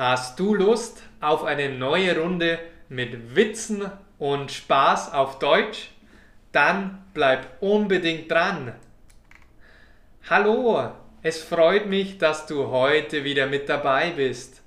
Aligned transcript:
Hast 0.00 0.40
du 0.40 0.54
Lust 0.54 1.02
auf 1.20 1.44
eine 1.44 1.68
neue 1.68 2.18
Runde 2.18 2.58
mit 2.88 3.36
Witzen 3.36 3.82
und 4.18 4.50
Spaß 4.50 5.12
auf 5.12 5.38
Deutsch? 5.38 5.90
Dann 6.52 7.04
bleib 7.12 7.60
unbedingt 7.60 8.30
dran. 8.30 8.72
Hallo, 10.30 10.90
es 11.20 11.42
freut 11.42 11.84
mich, 11.84 12.16
dass 12.16 12.46
du 12.46 12.68
heute 12.68 13.24
wieder 13.24 13.46
mit 13.46 13.68
dabei 13.68 14.12
bist. 14.16 14.62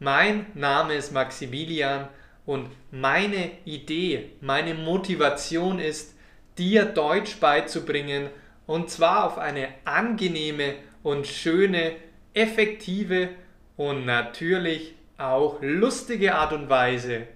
Mein 0.00 0.46
Name 0.54 0.94
ist 0.94 1.12
Maximilian 1.12 2.08
und 2.44 2.68
meine 2.90 3.52
Idee, 3.64 4.32
meine 4.40 4.74
Motivation 4.74 5.78
ist, 5.78 6.16
dir 6.58 6.84
Deutsch 6.84 7.38
beizubringen 7.38 8.28
und 8.66 8.90
zwar 8.90 9.26
auf 9.26 9.38
eine 9.38 9.68
angenehme 9.84 10.74
und 11.04 11.28
schöne, 11.28 11.92
effektive 12.34 13.28
und 13.76 14.06
natürlich 14.06 14.94
auch 15.18 15.58
lustige 15.60 16.34
Art 16.34 16.52
und 16.52 16.68
Weise. 16.68 17.26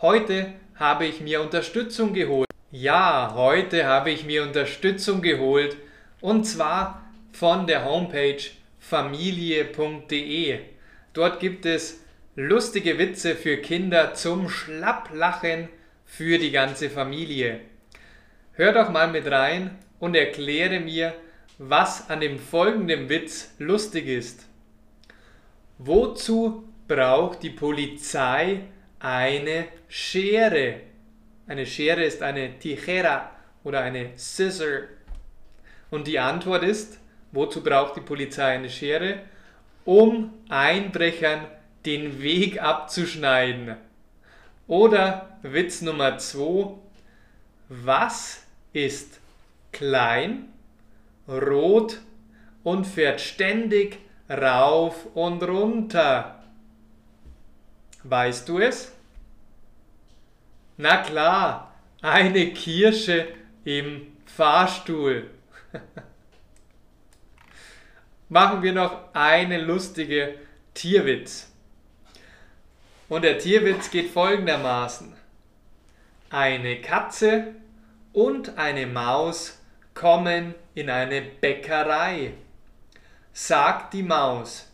Heute 0.00 0.52
habe 0.76 1.06
ich 1.06 1.20
mir 1.20 1.42
Unterstützung 1.42 2.14
geholt. 2.14 2.48
Ja, 2.70 3.32
heute 3.34 3.86
habe 3.86 4.10
ich 4.10 4.24
mir 4.24 4.42
Unterstützung 4.42 5.22
geholt 5.22 5.76
und 6.20 6.44
zwar 6.44 7.04
von 7.32 7.66
der 7.66 7.84
Homepage 7.84 8.42
familie.de. 8.78 10.58
Dort 11.12 11.40
gibt 11.40 11.66
es 11.66 12.04
lustige 12.36 12.98
Witze 12.98 13.34
für 13.34 13.56
Kinder 13.56 14.14
zum 14.14 14.48
Schlapplachen 14.48 15.68
für 16.06 16.38
die 16.38 16.50
ganze 16.50 16.90
Familie. 16.90 17.60
Hör 18.54 18.72
doch 18.72 18.90
mal 18.90 19.10
mit 19.10 19.30
rein 19.30 19.78
und 19.98 20.14
erkläre 20.14 20.80
mir, 20.80 21.14
was 21.58 22.08
an 22.08 22.20
dem 22.20 22.38
folgenden 22.38 23.08
Witz 23.08 23.54
lustig 23.58 24.06
ist. 24.06 24.49
Wozu 25.82 26.64
braucht 26.86 27.42
die 27.42 27.48
Polizei 27.48 28.64
eine 28.98 29.68
Schere? 29.88 30.82
Eine 31.46 31.64
Schere 31.64 32.04
ist 32.04 32.20
eine 32.20 32.58
Tijera 32.58 33.30
oder 33.64 33.80
eine 33.80 34.10
Scissor. 34.18 34.82
Und 35.90 36.06
die 36.06 36.18
Antwort 36.18 36.64
ist, 36.64 36.98
wozu 37.32 37.62
braucht 37.62 37.96
die 37.96 38.02
Polizei 38.02 38.56
eine 38.56 38.68
Schere? 38.68 39.20
Um 39.86 40.34
Einbrechern 40.50 41.46
den 41.86 42.20
Weg 42.20 42.62
abzuschneiden. 42.62 43.76
Oder 44.66 45.38
Witz 45.40 45.80
Nummer 45.80 46.18
2. 46.18 46.74
Was 47.70 48.44
ist 48.74 49.18
klein, 49.72 50.50
rot 51.26 52.00
und 52.64 52.86
fährt 52.86 53.22
ständig 53.22 53.96
rauf 54.30 55.06
und 55.14 55.42
runter. 55.42 56.42
Weißt 58.04 58.48
du 58.48 58.58
es? 58.60 58.92
Na 60.76 60.98
klar, 60.98 61.74
eine 62.00 62.52
Kirsche 62.52 63.28
im 63.64 64.16
Fahrstuhl. 64.24 65.28
Machen 68.28 68.62
wir 68.62 68.72
noch 68.72 69.12
eine 69.12 69.60
lustige 69.60 70.36
Tierwitz. 70.72 71.52
Und 73.08 73.22
der 73.22 73.38
Tierwitz 73.38 73.90
geht 73.90 74.10
folgendermaßen. 74.10 75.12
Eine 76.30 76.80
Katze 76.80 77.56
und 78.12 78.56
eine 78.56 78.86
Maus 78.86 79.60
kommen 79.94 80.54
in 80.74 80.88
eine 80.88 81.20
Bäckerei. 81.20 82.34
Sagt 83.32 83.94
die 83.94 84.02
Maus, 84.02 84.68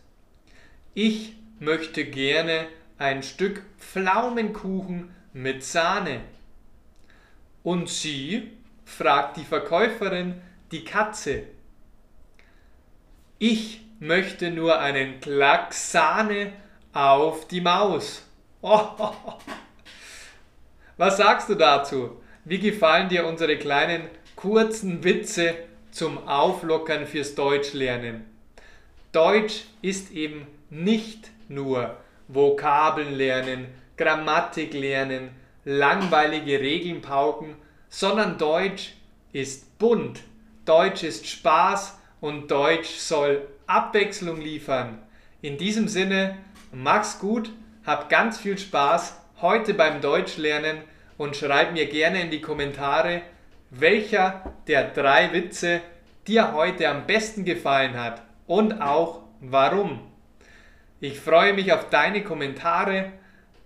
ich 0.93 1.33
möchte 1.59 2.05
gerne 2.05 2.67
ein 2.97 3.23
Stück 3.23 3.63
Pflaumenkuchen 3.77 5.13
mit 5.33 5.63
Sahne. 5.63 6.21
Und 7.63 7.89
sie? 7.89 8.51
fragt 8.85 9.37
die 9.37 9.43
Verkäuferin 9.43 10.41
die 10.71 10.83
Katze. 10.83 11.43
Ich 13.37 13.81
möchte 13.99 14.49
nur 14.49 14.79
einen 14.79 15.19
Klack 15.19 15.73
Sahne 15.73 16.53
auf 16.93 17.47
die 17.47 17.61
Maus. 17.61 18.23
Oh, 18.61 18.87
Was 20.97 21.17
sagst 21.17 21.49
du 21.49 21.55
dazu? 21.55 22.21
Wie 22.45 22.59
gefallen 22.59 23.09
dir 23.09 23.27
unsere 23.27 23.57
kleinen 23.57 24.09
kurzen 24.37 25.03
Witze 25.03 25.55
zum 25.91 26.27
Auflockern 26.27 27.07
fürs 27.07 27.35
Deutschlernen. 27.35 28.36
Deutsch 29.17 29.63
ist 29.81 30.11
eben 30.11 30.45
nicht 30.69 31.31
nur 31.47 31.97
Vokabeln 32.27 33.15
lernen, 33.15 33.65
Grammatik 33.97 34.75
lernen, 34.75 35.31
langweilige 35.65 36.59
Regeln 36.59 37.01
pauken, 37.01 37.55
sondern 37.89 38.37
Deutsch 38.37 38.93
ist 39.33 39.79
bunt. 39.79 40.19
Deutsch 40.65 41.01
ist 41.01 41.25
Spaß 41.25 41.97
und 42.21 42.51
Deutsch 42.51 42.89
soll 42.89 43.47
Abwechslung 43.65 44.39
liefern. 44.39 44.99
In 45.41 45.57
diesem 45.57 45.87
Sinne, 45.87 46.37
mach's 46.71 47.17
gut, 47.17 47.51
hab 47.87 48.09
ganz 48.09 48.37
viel 48.37 48.59
Spaß 48.59 49.19
heute 49.41 49.73
beim 49.73 49.99
Deutschlernen 49.99 50.77
und 51.17 51.35
schreib 51.35 51.73
mir 51.73 51.87
gerne 51.87 52.21
in 52.21 52.29
die 52.29 52.41
Kommentare, 52.41 53.23
welcher 53.71 54.53
der 54.67 54.91
drei 54.91 55.33
Witze 55.33 55.81
dir 56.27 56.53
heute 56.53 56.87
am 56.87 57.07
besten 57.07 57.45
gefallen 57.45 57.97
hat 57.99 58.26
und 58.47 58.81
auch 58.81 59.21
warum. 59.39 59.99
Ich 60.99 61.19
freue 61.19 61.53
mich 61.53 61.71
auf 61.73 61.89
deine 61.89 62.23
Kommentare, 62.23 63.11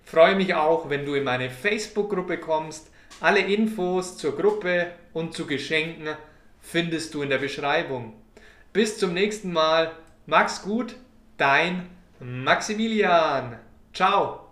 freue 0.04 0.36
mich 0.36 0.54
auch, 0.54 0.90
wenn 0.90 1.06
du 1.06 1.14
in 1.14 1.24
meine 1.24 1.50
Facebook-Gruppe 1.50 2.38
kommst. 2.38 2.92
Alle 3.22 3.40
Infos 3.40 4.18
zur 4.18 4.36
Gruppe 4.36 4.88
und 5.14 5.34
zu 5.34 5.46
Geschenken 5.46 6.10
findest 6.60 7.14
du 7.14 7.22
in 7.22 7.30
der 7.30 7.38
Beschreibung. 7.38 8.14
Bis 8.74 8.98
zum 8.98 9.14
nächsten 9.14 9.54
Mal. 9.54 9.92
Mach's 10.26 10.62
gut, 10.62 10.96
dein 11.38 11.88
Maximilian. 12.20 13.58
Ciao. 13.94 14.51